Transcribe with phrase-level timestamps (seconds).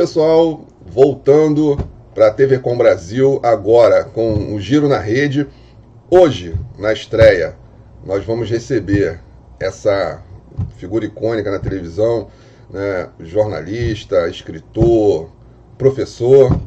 [0.00, 0.64] pessoal.
[0.86, 1.76] Voltando
[2.14, 5.46] para a TV Com Brasil, agora com o um Giro na Rede.
[6.10, 7.54] Hoje, na estreia,
[8.02, 9.20] nós vamos receber
[9.60, 10.22] essa
[10.78, 12.28] figura icônica na televisão,
[12.70, 13.10] né?
[13.20, 15.28] jornalista, escritor,
[15.76, 16.58] professor,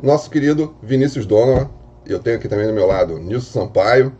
[0.00, 1.68] nosso querido Vinícius Donovan.
[2.06, 4.12] Eu tenho aqui também do meu lado Nilson Sampaio.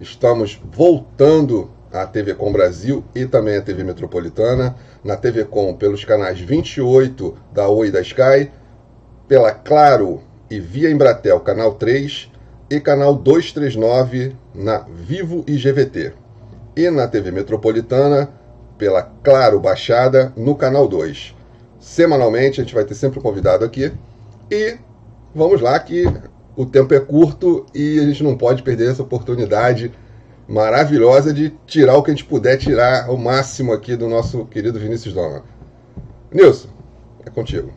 [0.00, 4.74] Estamos voltando à TV Com Brasil e também à TV Metropolitana.
[5.04, 8.50] Na TV Com pelos canais 28 da Oi e da Sky,
[9.28, 12.30] pela Claro e via Embratel, canal 3
[12.68, 16.12] e canal 239 na Vivo e GVT.
[16.76, 18.28] E na TV Metropolitana,
[18.76, 21.34] pela Claro Baixada, no canal 2.
[21.78, 23.92] Semanalmente a gente vai ter sempre um convidado aqui.
[24.50, 24.76] E
[25.32, 26.04] vamos lá que
[26.56, 29.92] o tempo é curto e a gente não pode perder essa oportunidade
[30.48, 34.78] maravilhosa de tirar o que a gente puder tirar o máximo aqui do nosso querido
[34.78, 35.42] Vinícius Dona.
[36.30, 36.68] Nilson,
[37.24, 37.72] é contigo.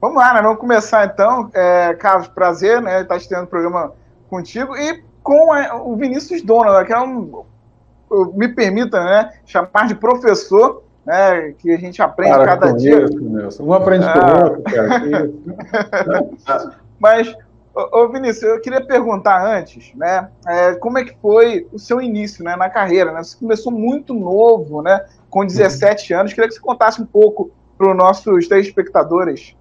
[0.00, 0.42] Vamos lá, né?
[0.42, 1.50] Vamos começar então.
[1.52, 3.02] É, Carlos, prazer, né?
[3.02, 3.92] Estar estreando o programa
[4.28, 7.44] contigo e com a, o Vinícius Dona, que é um.
[8.34, 9.32] Me permita, né?
[9.44, 11.52] Chamar de professor, né?
[11.58, 13.04] Que a gente aprende Para cada dia.
[13.04, 13.64] Isso, Nelson.
[13.64, 14.44] Um aprende com o ah.
[14.44, 15.30] outro, cara.
[17.00, 17.34] Mas
[17.92, 20.30] Ô, Vinícius, eu queria perguntar antes, né?
[20.46, 23.12] É, como é que foi o seu início né, na carreira?
[23.12, 23.22] Né?
[23.22, 25.04] Você começou muito novo, né?
[25.28, 26.20] Com 17 uhum.
[26.20, 26.32] anos.
[26.32, 29.54] Queria que você contasse um pouco para os nossos telespectadores.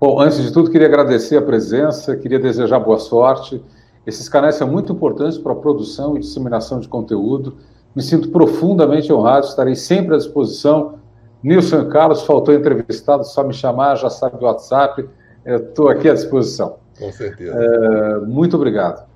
[0.00, 3.60] Bom, antes de tudo, queria agradecer a presença, queria desejar boa sorte.
[4.06, 7.56] Esses canais são muito importantes para a produção e disseminação de conteúdo.
[7.92, 11.00] Me sinto profundamente honrado, estarei sempre à disposição.
[11.42, 15.08] Nilson Carlos, faltou entrevistado, só me chamar, já sabe do WhatsApp.
[15.44, 16.79] Estou aqui à disposição.
[17.00, 17.52] Com certeza.
[17.52, 19.08] É, muito obrigado.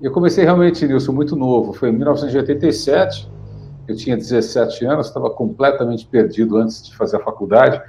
[0.00, 1.72] Eu comecei realmente, Nilson, muito novo.
[1.72, 3.30] Foi em 1987.
[3.86, 7.80] Eu tinha 17 anos, estava completamente perdido antes de fazer a faculdade.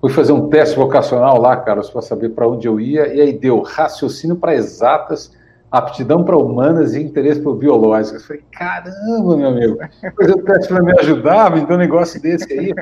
[0.00, 3.32] Fui fazer um teste vocacional lá, Carlos, para saber para onde eu ia, e aí
[3.32, 5.32] deu raciocínio para exatas,
[5.70, 8.24] aptidão para humanas e interesse por biológicas.
[8.24, 9.78] Falei, caramba, meu amigo,
[10.16, 12.72] fazer o teste para me ajudar, me deu um negócio desse aí.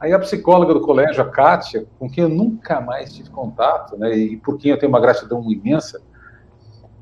[0.00, 4.16] Aí a psicóloga do colégio, a Kátia, com quem eu nunca mais tive contato, né,
[4.16, 6.00] e por quem eu tenho uma gratidão imensa,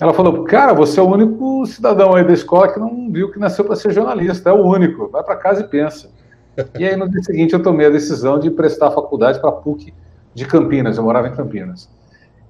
[0.01, 3.39] ela falou: Cara, você é o único cidadão aí da escola que não viu que
[3.39, 6.11] nasceu para ser jornalista, é o único, vai para casa e pensa.
[6.79, 9.53] E aí no dia seguinte eu tomei a decisão de prestar a faculdade para a
[9.53, 9.93] PUC
[10.35, 11.91] de Campinas, eu morava em Campinas.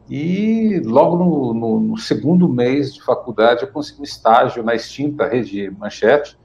[0.08, 5.26] E logo no, no, no, segundo mês de faculdade eu consegui um estágio na extinta
[5.26, 6.38] rede Manchete,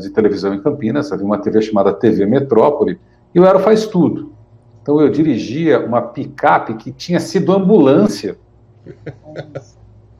[0.00, 3.00] de televisão em Campinas, havia uma TV chamada TV Metrópole,
[3.34, 4.32] e o faz tudo.
[4.82, 8.36] Então eu dirigia uma picape que tinha sido ambulância.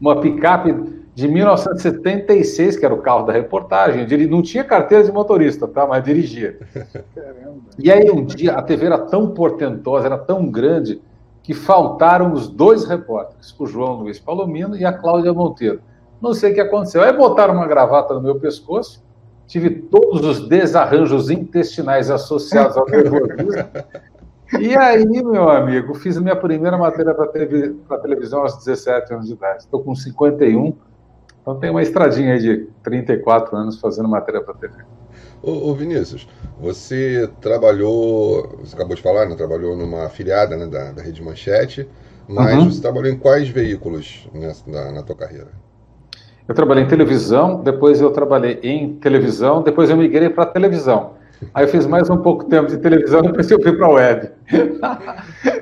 [0.00, 4.02] Uma picape de 1976, que era o carro da reportagem.
[4.02, 5.86] Ele não tinha carteira de motorista, tá?
[5.86, 6.58] Mas dirigia.
[7.78, 11.00] E aí um dia a TV era tão portentosa, era tão grande,
[11.42, 15.80] que faltaram os dois repórteres, o João Luiz Palomino e a Cláudia Monteiro.
[16.20, 17.02] Não sei o que aconteceu.
[17.02, 19.02] Aí botaram uma gravata no meu pescoço,
[19.46, 23.68] tive todos os desarranjos intestinais associados ao nervosismo.
[24.60, 29.32] E aí, meu amigo, fiz a minha primeira matéria para televisão aos 17 anos de
[29.32, 29.62] idade.
[29.62, 30.74] Estou com 51,
[31.40, 34.74] então tem uma estradinha aí de 34 anos fazendo matéria para TV.
[35.42, 36.28] Ô, ô, Vinícius,
[36.60, 41.88] você trabalhou, você acabou de falar, né, trabalhou numa afiliada né, da, da Rede Manchete,
[42.28, 42.70] mas uhum.
[42.70, 45.48] você trabalhou em quais veículos nessa, na, na tua carreira?
[46.48, 51.12] Eu trabalhei em televisão, depois eu trabalhei em televisão, depois eu migrei para televisão.
[51.54, 54.30] Aí eu fiz mais um pouco tempo de televisão, depois eu fui para a web.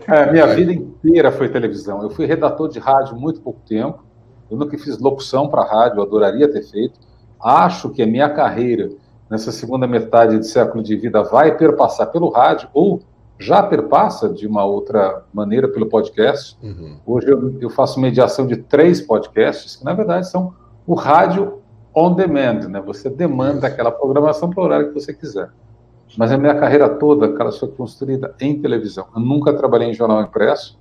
[0.08, 2.02] é, minha vida inteira foi televisão.
[2.02, 4.02] Eu fui redator de rádio muito pouco tempo.
[4.50, 6.99] Eu nunca fiz locução para rádio, eu adoraria ter feito.
[7.43, 8.90] Acho que a minha carreira
[9.31, 13.00] nessa segunda metade de século de vida vai perpassar pelo rádio ou
[13.38, 16.58] já perpassa de uma outra maneira pelo podcast.
[16.62, 16.96] Uhum.
[17.06, 20.52] Hoje eu, eu faço mediação de três podcasts, que na verdade são
[20.90, 21.60] o rádio
[21.94, 22.82] on demand, né?
[22.84, 25.48] Você demanda aquela programação para o horário que você quiser.
[26.19, 29.06] Mas a minha carreira toda, cara, foi construída em televisão.
[29.14, 30.76] Eu nunca trabalhei em jornal impresso.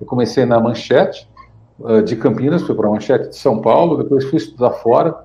[0.00, 1.30] Eu comecei na Manchete
[1.78, 5.24] uh, de Campinas, fui para a Manchete de São Paulo, depois fui estudar fora,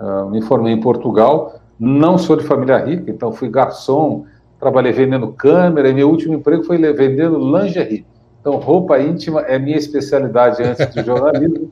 [0.00, 1.60] uh, me formei em Portugal.
[1.78, 4.24] Não sou de família rica, então fui garçom,
[4.58, 8.04] trabalhei vendendo câmera, e meu último emprego foi vendendo lingerie.
[8.48, 11.68] Então, roupa íntima é minha especialidade antes do jornalismo.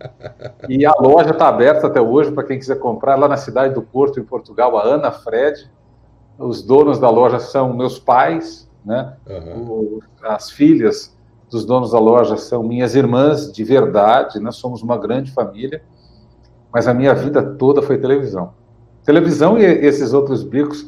[0.69, 3.81] e a loja está aberta até hoje para quem quiser comprar lá na cidade do
[3.81, 5.71] Porto, em Portugal, a Ana Fred.
[6.39, 9.15] Os donos da loja são meus pais, né?
[9.27, 10.01] Uhum.
[10.23, 11.17] As filhas
[11.51, 15.83] dos donos da loja são minhas irmãs de verdade, nós somos uma grande família.
[16.71, 18.53] Mas a minha vida toda foi televisão.
[19.03, 20.87] Televisão e esses outros bicos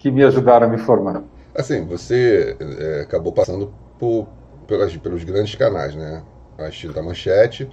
[0.00, 1.22] que me ajudaram a me formar.
[1.54, 4.26] Assim, você é, acabou passando por,
[4.72, 6.22] pelas, pelos grandes canais, né?
[6.58, 7.68] Assistindo da Manchete,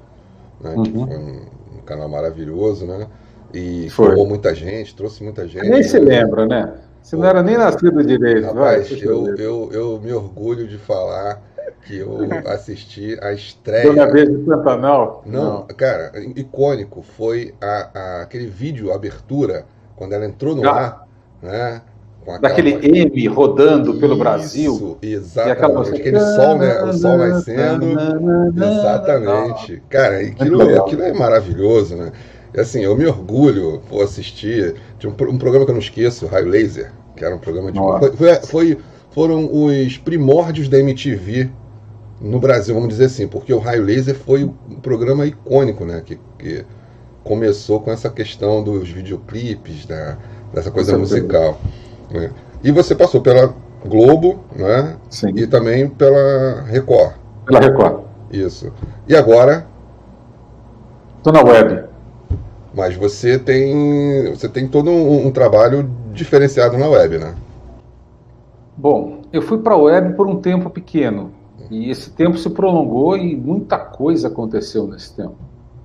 [0.59, 0.73] né?
[0.75, 0.83] Uhum.
[0.83, 1.45] que foi um,
[1.77, 3.07] um, canal maravilhoso, né?
[3.53, 4.07] E foi.
[4.07, 5.69] formou muita gente, trouxe muita gente.
[5.69, 6.73] Nem se lembra, né?
[7.01, 8.45] Você não era nem nascido direito.
[8.47, 11.41] Rapaz, vai, eu, eu, eu me orgulho de falar
[11.85, 13.85] que eu assisti a estreia.
[13.85, 15.23] Dona Verde Pantanal?
[15.25, 17.01] Não, não, cara, icônico.
[17.01, 19.65] Foi a, a, aquele vídeo abertura,
[19.95, 20.73] quando ela entrou no ah.
[20.73, 21.07] ar,
[21.41, 21.81] né?
[22.41, 24.97] Daquele M rodando pelo Isso, Brasil.
[25.01, 25.95] Exatamente.
[25.95, 26.83] Aquele sol, né?
[26.83, 27.85] O sol nascendo.
[28.55, 29.81] exatamente.
[29.89, 32.11] Cara, aquilo, aquilo é maravilhoso, né?
[32.57, 34.75] assim, eu me orgulho por assistir.
[34.97, 37.79] Tinha um, um, programa que eu não esqueço, Raio Laser, que era um programa de.
[38.17, 38.77] Foi, foi,
[39.11, 41.49] foram os primórdios da MTV
[42.21, 46.01] no Brasil, vamos dizer assim, porque o Raio Laser foi um programa icônico, né?
[46.05, 46.65] Que, que
[47.23, 50.17] começou com essa questão dos videoclipes, da,
[50.53, 51.59] dessa coisa musical.
[52.11, 52.31] Né?
[52.63, 53.53] E você passou pela
[53.85, 54.97] Globo, né?
[55.09, 55.31] Sim.
[55.35, 57.13] E também pela Record.
[57.45, 58.01] Pela Record.
[58.31, 58.71] Isso.
[59.07, 59.65] E agora?
[61.17, 61.83] Estou na web.
[62.73, 67.33] Mas você tem, você tem todo um, um trabalho diferenciado na web, né?
[68.77, 71.31] Bom, eu fui para a web por um tempo pequeno.
[71.69, 75.35] E esse tempo se prolongou e muita coisa aconteceu nesse tempo.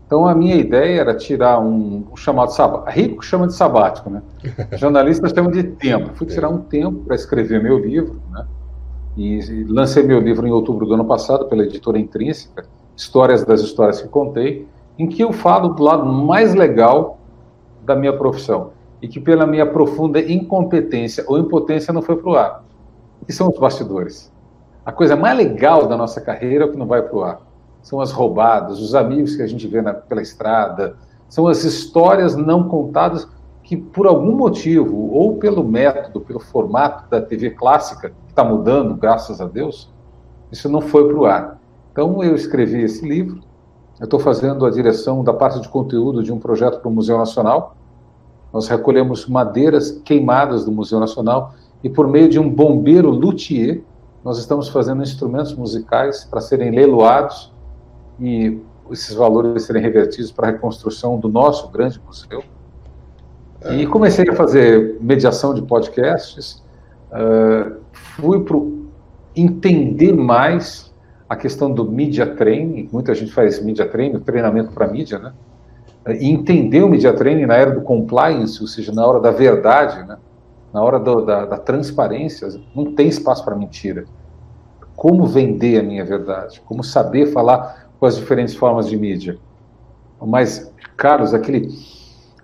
[0.06, 2.90] Então a minha ideia era tirar um, um chamado sabático.
[2.90, 4.22] Rico chama de sabático, né?
[4.76, 6.10] Jornalista chama de tempo.
[6.14, 8.46] Fui tirar um tempo para escrever meu livro, né?
[9.16, 12.66] E lancei meu livro em outubro do ano passado pela editora Intrínseca,
[12.96, 14.66] Histórias das Histórias que Contei
[14.98, 17.18] em que eu falo do lado mais legal
[17.84, 18.70] da minha profissão
[19.02, 22.64] e que pela minha profunda incompetência ou impotência não foi para o ar,
[23.26, 24.32] que são os bastidores.
[24.84, 27.40] A coisa mais legal da nossa carreira é o que não vai para o ar.
[27.84, 30.96] São as roubadas, os amigos que a gente vê na, pela estrada,
[31.28, 33.28] são as histórias não contadas
[33.62, 38.94] que, por algum motivo, ou pelo método, pelo formato da TV clássica, que está mudando,
[38.94, 39.92] graças a Deus,
[40.50, 41.60] isso não foi para o ar.
[41.92, 43.40] Então, eu escrevi esse livro,
[44.00, 47.18] eu estou fazendo a direção da parte de conteúdo de um projeto para o Museu
[47.18, 47.76] Nacional.
[48.50, 51.52] Nós recolhemos madeiras queimadas do Museu Nacional
[51.82, 53.82] e, por meio de um bombeiro luthier,
[54.24, 57.53] nós estamos fazendo instrumentos musicais para serem leiloados
[58.18, 62.42] e esses valores serem revertidos para a reconstrução do nosso grande museu.
[63.70, 66.62] E comecei a fazer mediação de podcasts,
[67.10, 68.58] uh, fui para
[69.34, 70.92] entender mais
[71.28, 75.32] a questão do media training, muita gente faz media training, treinamento para mídia, né?
[76.20, 80.06] E entender o media training na era do compliance, ou seja, na hora da verdade,
[80.06, 80.18] né?
[80.70, 84.04] na hora do, da, da transparência, não tem espaço para mentira.
[84.94, 86.60] Como vender a minha verdade?
[86.66, 89.38] Como saber falar com as diferentes formas de mídia?
[90.20, 91.70] Mas, Carlos, aquele,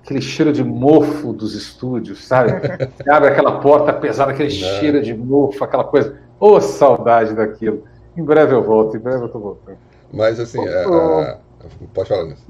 [0.03, 2.53] aquele cheiro de mofo dos estúdios, sabe?
[3.11, 4.81] abre aquela porta pesada, aquele não.
[4.81, 6.19] cheiro de mofo, aquela coisa.
[6.39, 7.85] Ô, oh, saudade daquilo.
[8.17, 9.77] Em breve eu volto, em breve eu tô voltando.
[10.11, 11.39] Mas assim, é, é,
[11.93, 12.47] pode falar nisso.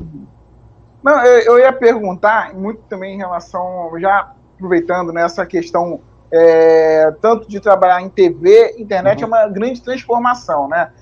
[1.02, 6.00] Não, eu, eu, ia perguntar muito também em relação, já aproveitando nessa questão,
[6.30, 9.24] é, tanto de trabalhar em TV, internet uhum.
[9.24, 10.92] é uma grande transformação, né?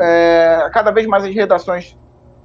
[0.00, 1.98] É, cada vez mais as redações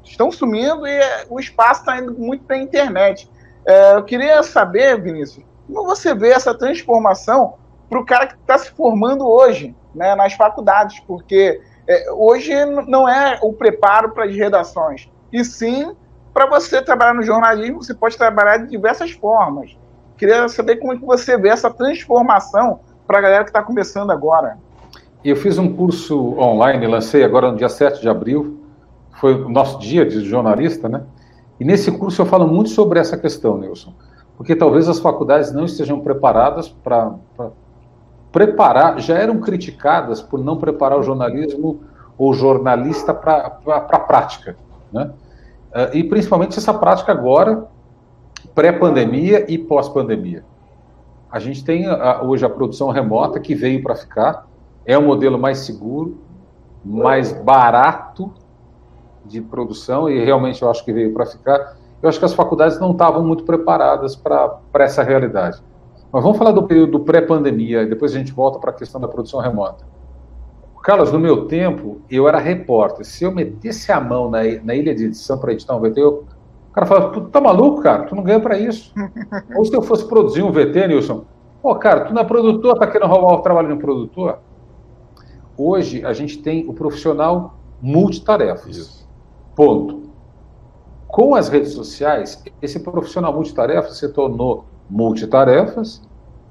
[0.04, 3.30] estão sumindo e o espaço está indo muito para a internet.
[3.66, 7.56] É, eu queria saber, Vinícius, como você vê essa transformação
[7.90, 9.76] para o cara que está se formando hoje?
[9.98, 12.54] né, nas faculdades, porque é, hoje
[12.88, 15.96] não é o preparo para as redações, e sim
[16.34, 19.76] para você trabalhar no jornalismo, você pode trabalhar de diversas formas.
[20.18, 24.12] Queria saber como é que você vê essa transformação para a galera que está começando
[24.12, 24.60] agora.
[25.30, 28.62] Eu fiz um curso online, lancei agora no dia 7 de abril,
[29.20, 31.04] foi o nosso dia de jornalista, né?
[31.60, 33.94] E nesse curso eu falo muito sobre essa questão, Nilson,
[34.38, 37.18] porque talvez as faculdades não estejam preparadas para
[38.32, 41.82] preparar, já eram criticadas por não preparar o jornalismo
[42.18, 44.56] ou jornalista para a prática.
[44.94, 45.12] Né?
[45.74, 47.66] Eh, e principalmente essa prática agora,
[48.56, 50.46] pré-pandemia e pós-pandemia.
[51.30, 54.48] A gente tem a, hoje a produção remota que veio para ficar,
[54.88, 56.18] é um modelo mais seguro,
[56.84, 58.34] mais barato
[59.26, 61.76] de produção e realmente eu acho que veio para ficar.
[62.02, 65.62] Eu acho que as faculdades não estavam muito preparadas para essa realidade.
[66.12, 69.10] Mas vamos falar do período pré-pandemia, e depois a gente volta para a questão da
[69.10, 69.86] produção remota.
[70.82, 73.06] Carlos, no meu tempo, eu era repórter.
[73.06, 76.24] Se eu metesse a mão na, na ilha de edição para editar um VT, eu,
[76.70, 78.04] o cara falava, tu tá maluco, cara?
[78.04, 78.94] Tu não ganha para isso.
[79.58, 81.26] Ou se eu fosse produzir um VT, Nilson,
[81.62, 84.40] pô, cara, tu não é produtor, tá querendo roubar o trabalho de um produtor?
[85.58, 88.78] Hoje, a gente tem o profissional multitarefas.
[88.78, 89.10] Isso.
[89.56, 90.04] Ponto.
[91.08, 96.02] Com as redes sociais, esse profissional multitarefas se tornou multitarefas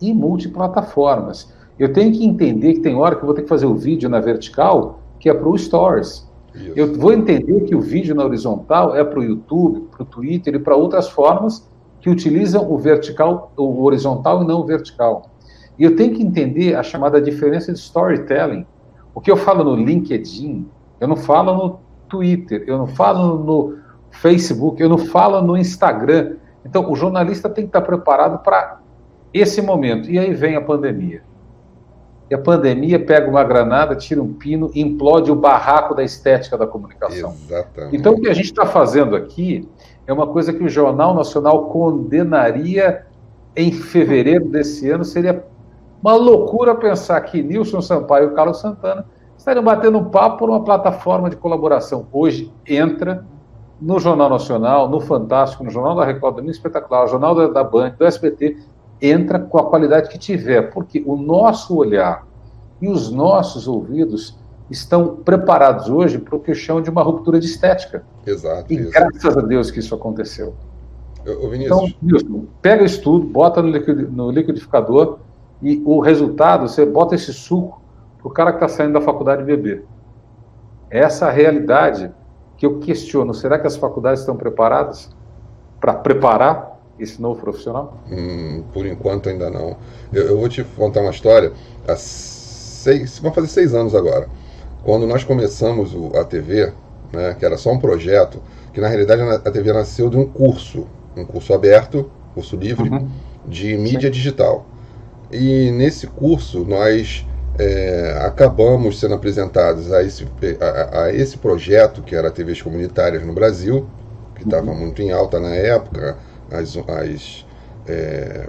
[0.01, 1.55] e multiplataformas.
[1.79, 4.09] Eu tenho que entender que tem hora que eu vou ter que fazer o vídeo
[4.09, 6.27] na vertical, que é para o Stories.
[6.55, 6.73] Isso.
[6.75, 10.55] Eu vou entender que o vídeo na horizontal é para o YouTube, para o Twitter
[10.55, 11.69] e para outras formas
[12.01, 15.31] que utilizam o vertical, o horizontal e não o vertical.
[15.79, 18.67] E eu tenho que entender a chamada diferença de storytelling.
[19.17, 20.69] O que eu falo no LinkedIn,
[21.01, 23.79] eu não falo no Twitter, eu não falo no
[24.11, 26.37] Facebook, eu não falo no Instagram.
[26.63, 28.79] Então, o jornalista tem que estar preparado para
[29.33, 30.11] esse momento.
[30.11, 31.23] E aí vem a pandemia.
[32.31, 36.59] E a pandemia pega uma granada, tira um pino e implode o barraco da estética
[36.59, 37.35] da comunicação.
[37.43, 37.97] Exatamente.
[37.97, 39.67] Então, o que a gente está fazendo aqui
[40.07, 43.07] é uma coisa que o Jornal Nacional condenaria
[43.57, 45.07] em fevereiro desse ano.
[45.07, 45.43] Seria
[46.03, 50.65] uma loucura pensar que Nilson Sampaio e Carlos Santana estariam batendo um papo por uma
[50.65, 52.07] plataforma de colaboração.
[52.13, 53.25] Hoje entra
[53.81, 57.65] no Jornal Nacional, no Fantástico, no Jornal da Record, no Espetacular, no Jornal da, da
[57.65, 58.57] Band, do SBT,
[59.01, 62.27] entra com a qualidade que tiver, porque o nosso olhar
[62.81, 64.39] e os nossos ouvidos
[64.71, 68.05] estão preparados hoje para o que eu chamo de uma ruptura de estética.
[68.27, 68.73] Exato.
[68.73, 70.55] E graças a Deus que isso aconteceu.
[71.25, 71.77] Eu, Vinícius.
[71.77, 75.19] Então, Wilson, pega isso tudo, bota no liquidificador
[75.63, 77.81] e o resultado, você bota esse suco
[78.19, 79.85] para o cara que está saindo da faculdade beber.
[80.91, 82.13] Essa é a realidade
[82.57, 83.35] que eu questiono.
[83.35, 85.11] Será que as faculdades estão preparadas
[85.81, 87.99] para preparar esse novo profissional?
[88.11, 89.77] Hum, por enquanto ainda não.
[90.13, 91.53] Eu, eu, vou te contar uma história.
[91.87, 94.29] Há seis, vão fazer seis anos agora.
[94.85, 96.73] Quando nós começamos o, a TV,
[97.13, 98.41] né, que era só um projeto,
[98.73, 100.87] que na realidade a TV nasceu de um curso,
[101.17, 103.09] um curso aberto, curso livre, uhum.
[103.47, 104.11] de mídia Sim.
[104.11, 104.67] digital.
[105.31, 107.27] E nesse curso nós
[107.59, 110.27] é, acabamos sendo apresentados a esse,
[110.61, 113.87] a, a, esse projeto que era TVs comunitárias no Brasil,
[114.35, 114.77] que estava uhum.
[114.77, 116.17] muito em alta na época,
[116.51, 117.47] as, as,
[117.89, 118.47] é,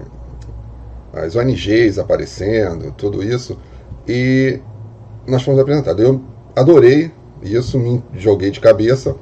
[1.14, 3.58] as ONGs aparecendo, tudo isso,
[4.08, 4.60] e
[5.26, 6.04] nós fomos apresentados.
[6.04, 6.22] Eu
[6.56, 9.16] adorei isso, me joguei de cabeça.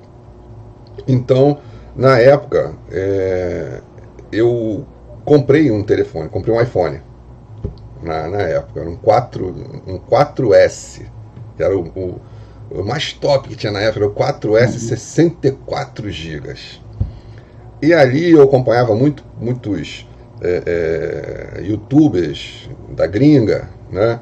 [1.08, 1.60] Então,
[1.96, 3.82] na época, é,
[4.32, 4.86] eu
[5.24, 7.02] comprei um telefone, comprei um iPhone
[8.06, 9.46] na, na época, um, 4,
[9.88, 11.02] um 4S,
[11.58, 12.22] que era o, o,
[12.70, 14.80] o, mais top que tinha na época, era o 4S uhum.
[14.80, 16.56] 64 GB.
[17.82, 20.08] E ali eu acompanhava muito, muitos
[20.42, 24.20] é, é, youtubers da gringa, né?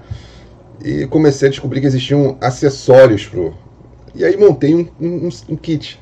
[0.84, 3.54] E comecei a descobrir que existiam acessórios pro.
[4.16, 6.00] E aí montei um, um, um kit,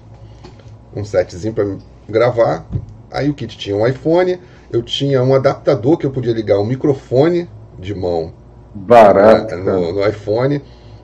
[0.96, 2.66] um setzinho para gravar.
[3.12, 4.40] Aí o kit tinha um iPhone,
[4.72, 7.50] eu tinha um adaptador que eu podia ligar o um microfone
[7.82, 8.34] de mão
[8.74, 10.62] barato né, no, no, iPhone.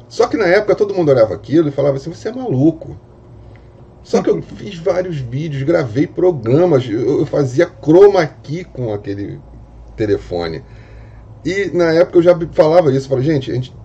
[0.07, 2.95] Só que na época todo mundo olhava aquilo e falava assim: você é maluco.
[4.03, 9.41] Só que eu fiz vários vídeos, gravei programas, eu, eu fazia chroma key com aquele
[9.97, 10.63] telefone.
[11.43, 13.75] E na época eu já falava isso, falei, gente, a gente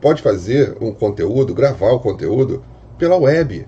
[0.00, 2.64] pode fazer um conteúdo, gravar o conteúdo
[2.96, 3.66] pela web.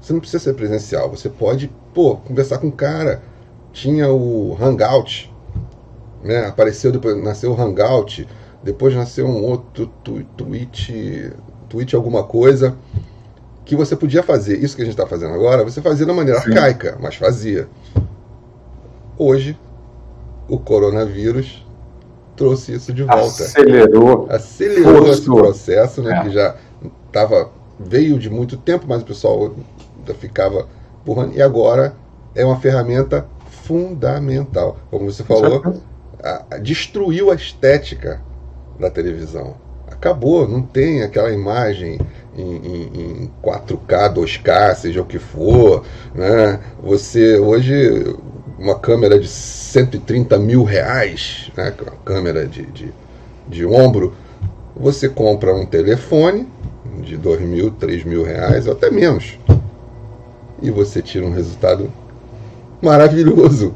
[0.00, 3.22] Você não precisa ser presencial, você pode, pô, conversar com o cara.
[3.72, 5.30] Tinha o Hangout,
[6.26, 6.46] né?
[6.46, 8.28] Apareceu depois, nasceu o Hangout,
[8.62, 11.32] depois nasceu um outro tu, tweet,
[11.68, 12.76] tweet alguma coisa
[13.64, 14.62] que você podia fazer.
[14.62, 16.50] Isso que a gente está fazendo agora, você fazia da maneira Sim.
[16.50, 17.68] arcaica, mas fazia.
[19.16, 19.58] Hoje,
[20.48, 21.64] o coronavírus
[22.36, 23.44] trouxe isso de volta.
[23.44, 24.26] Acelerou.
[24.30, 25.12] Acelerou forçou.
[25.12, 26.18] esse processo, né?
[26.18, 26.22] É.
[26.22, 26.56] Que já
[27.10, 29.54] tava, veio de muito tempo, mas o pessoal
[30.18, 30.66] ficava
[31.02, 31.34] empurrando.
[31.34, 31.94] E agora
[32.34, 33.26] é uma ferramenta
[33.64, 34.76] fundamental.
[34.90, 35.62] Como você falou,
[36.62, 38.20] destruiu a estética
[38.78, 39.54] da televisão.
[39.90, 41.98] Acabou, não tem aquela imagem
[42.36, 45.84] em, em, em 4K, 2K, seja o que for.
[46.14, 46.60] Né?
[46.82, 48.16] Você hoje
[48.58, 51.72] uma câmera de 130 mil reais, né?
[51.80, 52.92] uma câmera de, de,
[53.48, 54.14] de ombro,
[54.74, 56.48] você compra um telefone
[57.00, 59.38] de 2 mil, 3 mil reais, ou até menos.
[60.60, 61.90] E você tira um resultado
[62.80, 63.74] maravilhoso.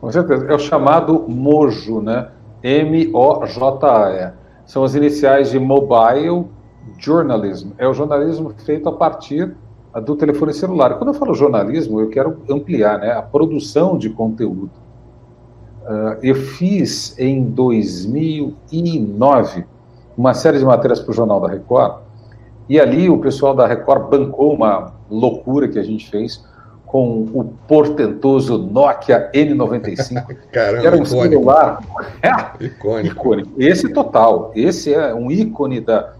[0.00, 0.46] Com certeza.
[0.46, 2.28] É o chamado MOJO, né?
[2.62, 4.32] M-O-J-A.
[4.66, 6.46] São as iniciais de Mobile
[6.98, 7.70] Journalism.
[7.78, 9.54] É o jornalismo feito a partir
[10.04, 10.98] do telefone celular.
[10.98, 13.10] Quando eu falo jornalismo, eu quero ampliar né?
[13.12, 14.70] a produção de conteúdo.
[15.82, 19.64] Uh, eu fiz em 2009
[20.16, 22.00] uma série de matérias para o Jornal da Record,
[22.68, 26.44] e ali o pessoal da Record bancou uma loucura que a gente fez
[26.88, 30.36] com o portentoso Nokia N95.
[30.50, 31.28] Caramba, que era um icônico.
[31.28, 31.80] celular
[32.22, 33.14] é, icônico.
[33.14, 33.50] icônico.
[33.58, 34.50] Esse total.
[34.54, 36.14] Esse é um ícone da,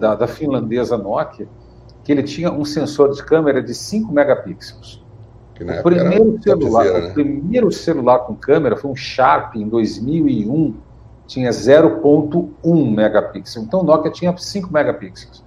[0.00, 1.46] da, da, finlandesa Nokia,
[2.02, 5.04] que ele tinha um sensor de câmera de 5 megapixels.
[5.60, 7.08] o primeiro celular, né?
[7.10, 10.74] o primeiro celular com câmera foi um Sharp em 2001,
[11.26, 13.62] tinha 0.1 megapixel.
[13.62, 15.44] Então o Nokia tinha 5 megapixels.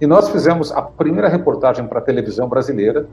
[0.00, 3.06] E nós fizemos a primeira reportagem para a televisão brasileira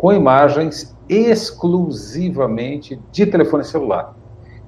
[0.00, 4.14] com imagens exclusivamente de telefone celular.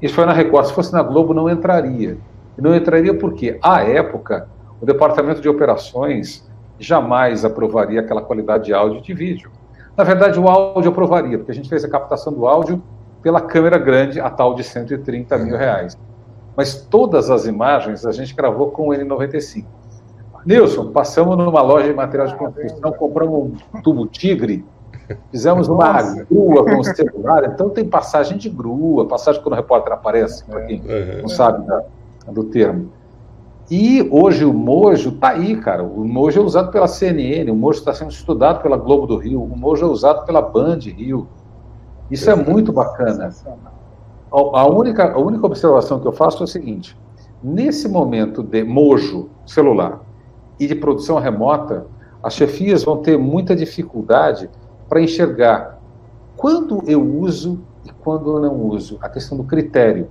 [0.03, 0.67] Isso foi na Record.
[0.67, 2.19] Se fosse na Globo, não entraria.
[2.59, 4.47] Não entraria porque, à época,
[4.79, 6.47] o departamento de operações
[6.79, 9.51] jamais aprovaria aquela qualidade de áudio e de vídeo.
[9.97, 12.83] Na verdade, o áudio aprovaria, porque a gente fez a captação do áudio
[13.23, 15.97] pela câmera grande, a tal de 130 mil reais.
[16.55, 19.65] Mas todas as imagens a gente gravou com o N95.
[20.45, 24.63] Nilson, passamos numa loja de material de construção, compramos um tubo tigre,
[25.31, 26.25] fizemos uma Nossa.
[26.25, 30.63] grua com o celular, então tem passagem de grua, passagem quando o repórter aparece, para
[30.63, 30.83] quem
[31.21, 31.83] não sabe da,
[32.29, 32.91] do termo.
[33.71, 35.83] E hoje o Mojo está aí, cara.
[35.83, 39.43] O Mojo é usado pela CNN, o Mojo está sendo estudado pela Globo do Rio,
[39.43, 41.27] o Mojo é usado pela Band Rio.
[42.11, 43.31] Isso é muito bacana.
[44.31, 46.97] A única, a única observação que eu faço é o seguinte:
[47.43, 50.01] nesse momento de Mojo celular
[50.61, 51.87] e de produção remota,
[52.23, 54.51] as chefias vão ter muita dificuldade
[54.93, 55.79] para enxergar
[56.37, 60.11] quando eu uso e quando eu não uso, a questão do critério.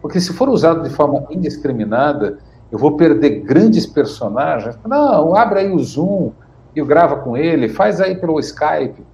[0.00, 2.38] Porque se for usado de forma indiscriminada,
[2.72, 4.78] eu vou perder grandes personagens.
[4.86, 6.32] Não, abre aí o Zoom
[6.74, 9.04] e grava com ele, faz aí pelo Skype.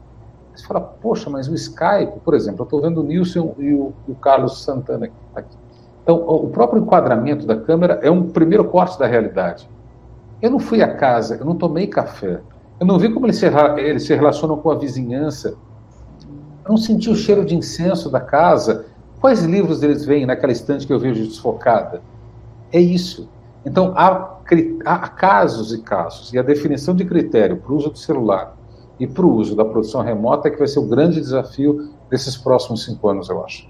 [0.54, 3.92] Você fala, poxa, mas o Skype, por exemplo, eu estou vendo o Nilson e o,
[4.06, 5.56] e o Carlos Santana aqui.
[6.04, 9.68] Então, o próprio enquadramento da câmera é um primeiro corte da realidade.
[10.40, 12.40] Eu não fui à casa, eu não tomei café,
[12.78, 13.46] eu não vi como eles se,
[13.78, 15.56] eles se relacionam com a vizinhança,
[16.64, 18.86] eu não senti o cheiro de incenso da casa,
[19.20, 22.02] Quais livros eles veem naquela estante que eu vejo desfocada?
[22.72, 23.28] É isso.
[23.64, 24.38] Então, há,
[24.84, 28.56] há casos e casos, e a definição de critério para o uso do celular
[29.00, 32.36] e para o uso da produção remota é que vai ser o grande desafio desses
[32.36, 33.68] próximos cinco anos, eu acho.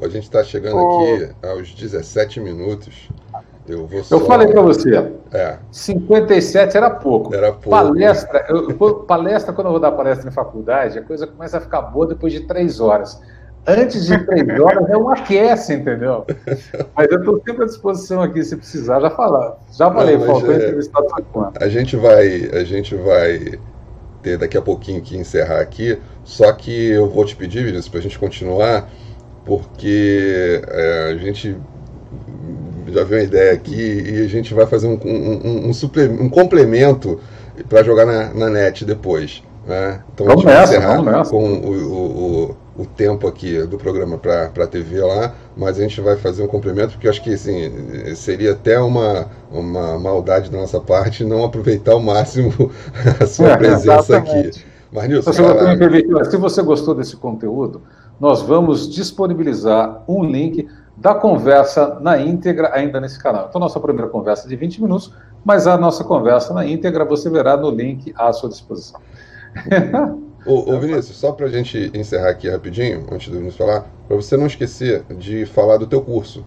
[0.00, 1.02] a gente está chegando oh.
[1.02, 3.08] aqui aos 17 minutos.
[3.66, 4.16] Eu, vou só...
[4.16, 5.58] eu falei para você, é.
[5.70, 7.34] 57 era pouco.
[7.34, 7.70] Era pouco.
[7.70, 11.82] Palestra, eu, palestra, quando eu vou dar palestra em faculdade, a coisa começa a ficar
[11.82, 13.20] boa depois de três horas
[13.66, 16.24] antes de três horas é um aquece, entendeu?
[16.94, 19.56] Mas eu estou sempre à disposição aqui, se precisar, já falar.
[19.72, 21.02] Já falei, Não, faltou é, entrevistar
[21.60, 23.58] a gente vai, A gente vai
[24.22, 28.00] ter daqui a pouquinho que encerrar aqui, só que eu vou te pedir, Vinícius, para
[28.00, 28.88] a gente continuar,
[29.44, 31.56] porque é, a gente
[32.94, 36.28] já viu uma ideia aqui e a gente vai fazer um, um, um, um, um
[36.28, 37.20] complemento
[37.68, 39.42] para jogar na, na net depois.
[39.66, 40.00] Né?
[40.12, 44.18] Então vamos a gente nessa, vai encerrar com o, o, o, tempo aqui do programa
[44.18, 47.32] para a TV lá, mas a gente vai fazer um complemento, porque eu acho que
[47.32, 47.72] assim,
[48.14, 52.52] seria até uma, uma maldade da nossa parte não aproveitar ao máximo
[53.18, 54.48] a sua é, presença exatamente.
[54.48, 54.64] aqui.
[54.92, 57.82] Mas, Nilson, se, você se você gostou desse conteúdo,
[58.20, 63.46] nós vamos disponibilizar um link da conversa na íntegra ainda nesse canal.
[63.48, 65.12] Então, nossa primeira conversa é de 20 minutos,
[65.44, 69.00] mas a nossa conversa na íntegra você verá no link à sua disposição
[70.46, 74.16] ô, ô, Vinícius, só para a gente encerrar aqui rapidinho, antes do Vinícius falar, para
[74.16, 76.44] você não esquecer de falar do teu curso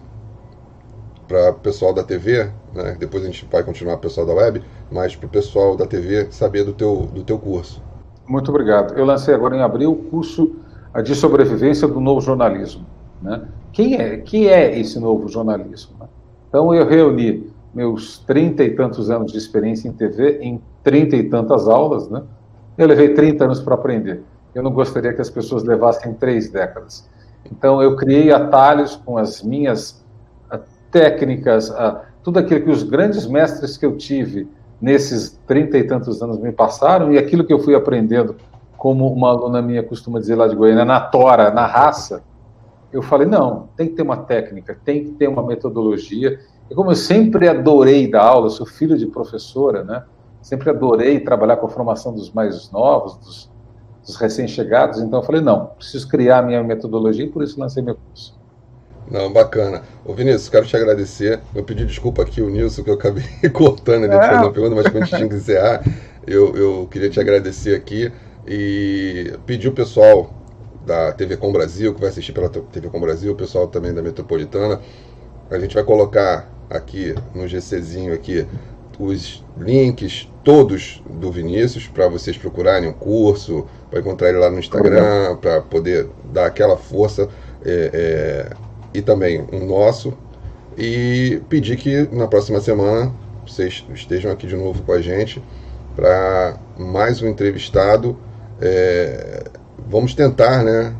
[1.26, 2.96] para o pessoal da TV, né?
[2.98, 5.86] depois a gente vai continuar para o pessoal da web, mas para o pessoal da
[5.86, 7.82] TV saber do teu, do teu curso.
[8.26, 8.94] Muito obrigado.
[8.94, 10.56] Eu lancei agora em abril o curso
[11.02, 12.86] de sobrevivência do novo jornalismo.
[13.22, 13.42] Né?
[13.72, 15.96] Quem é, que é esse novo jornalismo?
[16.00, 16.06] Né?
[16.48, 21.24] Então eu reuni meus trinta e tantos anos de experiência em TV em trinta e
[21.24, 22.22] tantas aulas, né?
[22.76, 24.22] Eu levei 30 anos para aprender.
[24.54, 27.08] Eu não gostaria que as pessoas levassem três décadas.
[27.50, 30.04] Então, eu criei atalhos com as minhas
[30.50, 34.48] ah, técnicas, ah, tudo aquilo que os grandes mestres que eu tive
[34.80, 38.36] nesses trinta e tantos anos me passaram e aquilo que eu fui aprendendo,
[38.76, 42.22] como uma aluna minha costuma dizer lá de Goiânia, na tora, na raça,
[42.92, 46.38] eu falei, não, tem que ter uma técnica, tem que ter uma metodologia.
[46.70, 50.04] E como eu sempre adorei dar aula, sou filho de professora, né?
[50.42, 53.50] sempre adorei trabalhar com a formação dos mais novos, dos,
[54.06, 57.82] dos recém-chegados, então eu falei, não, preciso criar a minha metodologia e por isso lancei
[57.82, 58.38] meu curso.
[59.10, 59.82] Não, bacana.
[60.04, 61.40] Ô Vinícius, quero te agradecer.
[61.54, 64.38] Eu pedi desculpa aqui o Nilson, que eu acabei cortando ali, é.
[64.38, 65.82] uma pergunta, mas quando a gente tinha que encerrar,
[66.26, 68.12] eu, eu queria te agradecer aqui
[68.46, 70.30] e pedir o pessoal
[70.86, 74.02] da TV Com Brasil, que vai assistir pela TV Com Brasil, o pessoal também da
[74.02, 74.80] Metropolitana,
[75.50, 78.46] a gente vai colocar aqui no GCzinho aqui
[78.98, 84.50] os links todos do Vinícius para vocês procurarem o um curso, para encontrar ele lá
[84.50, 87.28] no Instagram, para poder dar aquela força
[87.64, 88.56] é, é,
[88.92, 90.12] e também o um nosso.
[90.76, 93.12] E pedir que na próxima semana
[93.46, 95.42] vocês estejam aqui de novo com a gente
[95.94, 98.16] para mais um entrevistado.
[98.60, 99.44] É,
[99.88, 100.94] vamos tentar, né,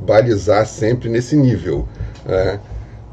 [0.00, 1.86] balizar sempre nesse nível.
[2.24, 2.60] Né?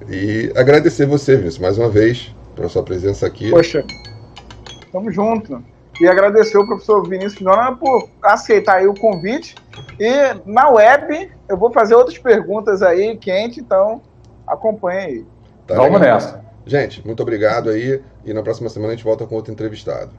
[0.09, 3.49] E agradecer você, Vinícius, mais uma vez, pela sua presença aqui.
[3.49, 3.83] Poxa,
[4.91, 5.63] tamo junto.
[6.01, 9.55] E agradecer o professor Vinícius Dona por aceitar aí o convite.
[9.99, 10.11] E
[10.45, 14.01] na web eu vou fazer outras perguntas aí, quente, então
[14.47, 15.25] acompanhe aí.
[15.67, 16.15] Tá Vamos legal.
[16.15, 16.43] nessa.
[16.65, 18.01] Gente, muito obrigado aí.
[18.25, 20.11] E na próxima semana a gente volta com outro entrevistado.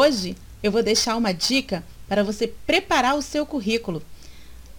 [0.00, 4.02] Hoje eu vou deixar uma dica para você preparar o seu currículo.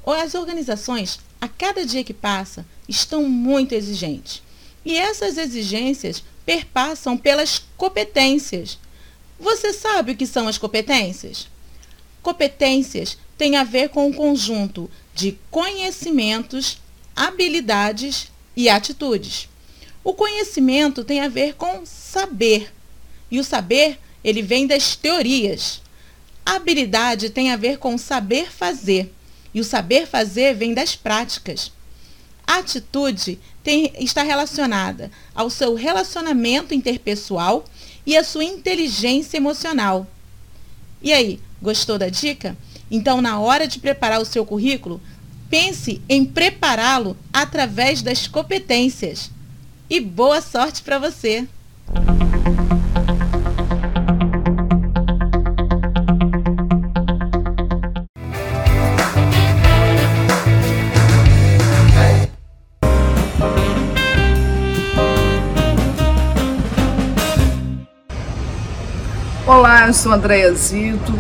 [0.04, 4.42] As organizações, a cada dia que passa, estão muito exigentes.
[4.84, 8.80] E essas exigências perpassam pelas competências.
[9.40, 11.48] Você sabe o que são as competências?
[12.24, 16.82] Competências têm a ver com o um conjunto de conhecimentos,
[17.16, 19.48] habilidades e atitudes.
[20.04, 22.74] O conhecimento tem a ver com saber.
[23.30, 25.82] E o saber ele vem das teorias.
[26.46, 29.14] Habilidade tem a ver com saber fazer,
[29.54, 31.72] e o saber fazer vem das práticas.
[32.46, 37.66] Atitude tem, está relacionada ao seu relacionamento interpessoal
[38.06, 40.08] e à sua inteligência emocional.
[41.02, 42.58] E aí, gostou da dica?
[42.90, 45.02] Então, na hora de preparar o seu currículo,
[45.50, 49.32] pense em prepará-lo através das competências.
[49.90, 51.48] E boa sorte para você!
[69.54, 71.14] Olá, eu sou Andréia Zito.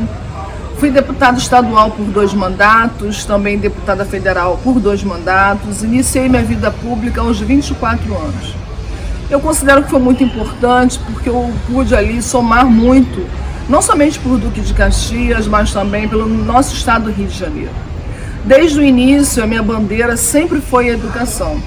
[0.77, 5.83] Fui deputada estadual por dois mandatos, também deputada federal por dois mandatos.
[5.83, 8.55] Iniciei minha vida pública aos 24 anos.
[9.29, 13.27] Eu considero que foi muito importante porque eu pude ali somar muito,
[13.67, 17.71] não somente por Duque de Caxias, mas também pelo nosso estado do Rio de Janeiro.
[18.45, 21.61] Desde o início, a minha bandeira sempre foi a educação.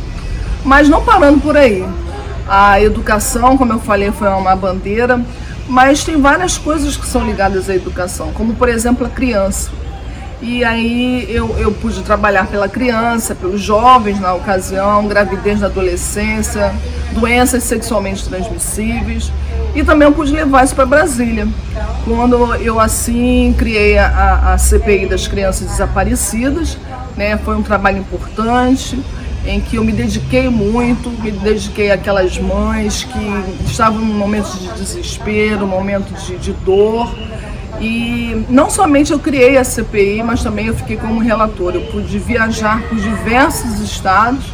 [0.65, 1.85] Mas não parando por aí.
[2.49, 5.21] A educação, como eu falei, foi uma bandeira
[5.69, 9.71] mas tem várias coisas que são ligadas à educação, como por exemplo a criança.
[10.43, 16.75] E aí eu, eu pude trabalhar pela criança, pelos jovens na ocasião, gravidez na adolescência,
[17.13, 19.33] doenças sexualmente transmissíveis.
[19.75, 21.49] E também eu pude levar isso para Brasília.
[22.05, 26.77] Quando eu assim criei a, a CPI das crianças desaparecidas,
[27.17, 29.03] né, foi um trabalho importante
[29.47, 34.69] em que eu me dediquei muito, me dediquei àquelas mães que estavam em momentos de
[34.69, 37.15] desespero, momentos de, de dor.
[37.81, 41.75] E não somente eu criei a CPI, mas também eu fiquei como relator.
[41.75, 44.45] Eu pude viajar por diversos estados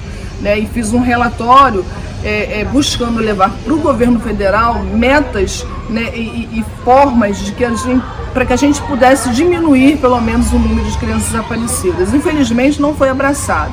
[0.40, 1.85] né, e fiz um relatório
[2.24, 7.64] é, é, buscando levar para o governo federal metas né, e, e, formas de que
[7.64, 12.14] a gente para que a gente pudesse diminuir pelo menos o número de crianças desaparecidas.
[12.14, 13.72] Infelizmente não foi abraçado.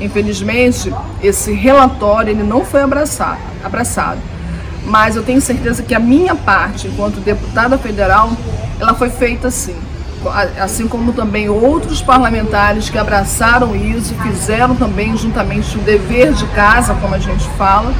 [0.00, 4.18] Infelizmente, esse relatório ele não foi abraçado, abraçado.
[4.86, 8.30] Mas eu tenho certeza que a minha parte, enquanto deputada federal,
[8.80, 9.76] ela foi feita sim.
[10.58, 16.94] Assim como também outros parlamentares que abraçaram isso, fizeram também juntamente o dever de casa,
[16.94, 17.92] como a gente fala.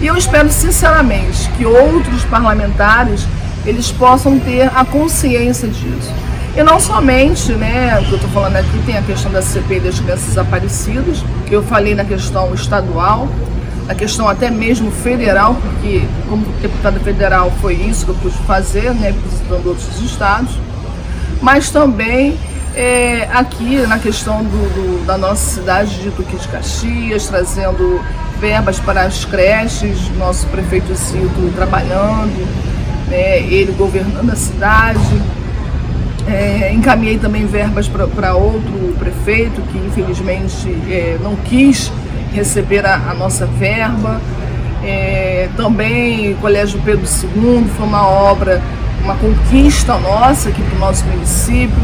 [0.00, 3.26] E eu espero sinceramente que outros parlamentares
[3.66, 6.12] eles possam ter a consciência disso.
[6.56, 9.80] E não somente, né, o que eu estou falando aqui, tem a questão da CPI
[9.80, 13.28] das crianças desaparecidas, que eu falei na questão estadual,
[13.86, 18.92] na questão até mesmo federal, porque como deputada federal foi isso que eu pude fazer,
[18.94, 20.58] né, visitando outros estados,
[21.40, 22.38] mas também
[22.74, 28.04] é, aqui na questão do, do, da nossa cidade de Duque de Caxias, trazendo
[28.38, 32.46] verbas para as creches, nosso prefeito Cito trabalhando,
[33.08, 35.22] né, ele governando a cidade,
[36.28, 41.90] é, encaminhei também verbas para outro prefeito que infelizmente é, não quis
[42.32, 44.20] receber a, a nossa verba.
[44.84, 48.62] É, também o Colégio Pedro II foi uma obra,
[49.02, 51.76] uma conquista nossa aqui para o nosso município.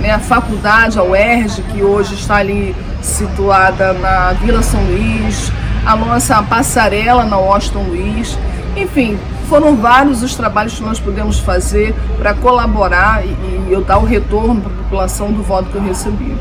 [0.00, 0.10] Né?
[0.12, 5.52] A faculdade, a UERJ, que hoje está ali situada na Vila São Luís,
[5.84, 8.38] a nossa passarela na Washington Luiz.
[8.76, 9.18] Enfim,
[9.50, 14.04] foram vários os trabalhos que nós pudemos fazer para colaborar e, e eu dar o
[14.04, 16.36] retorno para a população do voto que eu recebi.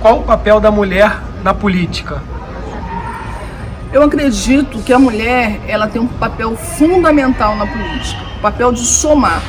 [0.00, 2.22] Qual o papel da mulher na política?
[3.92, 8.86] Eu acredito que a mulher ela tem um papel fundamental na política, o papel de
[8.86, 9.42] somar,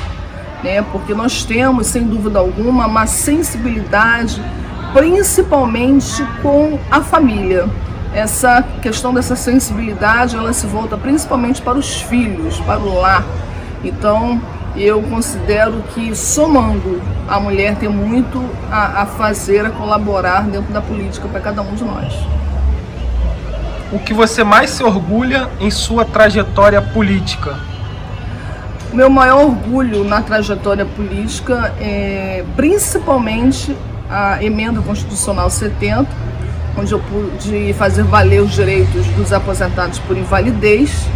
[0.63, 0.81] né?
[0.91, 4.43] Porque nós temos, sem dúvida alguma, uma sensibilidade,
[4.91, 7.69] principalmente com a família
[8.13, 13.23] essa questão dessa sensibilidade, ela se volta principalmente para os filhos, para o lar.
[13.83, 14.41] Então,
[14.75, 20.81] eu considero que somando a mulher tem muito a, a fazer, a colaborar dentro da
[20.81, 22.13] política para cada um de nós.
[23.91, 27.55] O que você mais se orgulha em sua trajetória política?
[28.91, 33.75] Meu maior orgulho na trajetória política é principalmente
[34.09, 36.07] a emenda constitucional 70,
[36.77, 41.07] onde eu pude fazer valer os direitos dos aposentados por invalidez.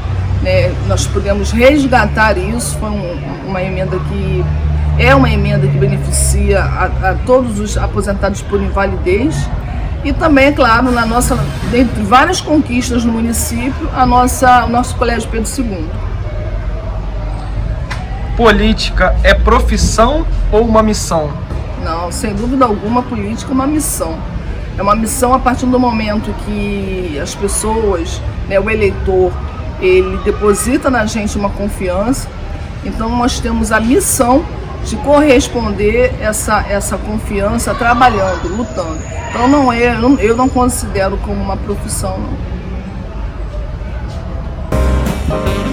[0.42, 0.74] Né?
[0.88, 3.18] Nós pudemos resgatar isso, foi um,
[3.48, 4.46] uma emenda que
[5.00, 9.36] é uma emenda que beneficia a, a, todos os aposentados por invalidez.
[10.04, 11.38] E também, é claro, na nossa,
[11.72, 15.86] dentre várias conquistas no município, a nossa, o nosso Colégio Pedro II.
[18.36, 21.32] Política é profissão ou uma missão?
[21.84, 24.18] Não, sem dúvida alguma, política é uma missão.
[24.78, 29.32] É uma missão a partir do momento que as pessoas, né, o eleitor,
[29.82, 32.30] ele deposita na gente uma confiança.
[32.86, 34.46] Então nós temos a missão
[34.86, 39.00] de corresponder essa, essa confiança trabalhando, lutando.
[39.30, 42.18] Então não é, eu não considero como uma profissão.
[45.30, 45.67] Não.